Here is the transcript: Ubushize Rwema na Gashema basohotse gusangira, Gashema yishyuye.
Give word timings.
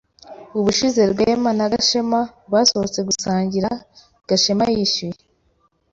Ubushize 0.57 1.01
Rwema 1.11 1.51
na 1.57 1.65
Gashema 1.73 2.19
basohotse 2.51 2.99
gusangira, 3.09 3.69
Gashema 4.29 4.65
yishyuye. 4.73 5.19